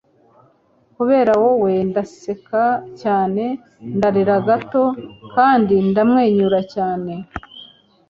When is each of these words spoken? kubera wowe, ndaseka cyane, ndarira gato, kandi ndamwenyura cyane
kubera 0.95 1.31
wowe, 1.41 1.71
ndaseka 1.89 2.63
cyane, 3.01 3.43
ndarira 3.95 4.37
gato, 4.47 4.83
kandi 5.33 5.73
ndamwenyura 5.89 6.59
cyane 6.73 7.13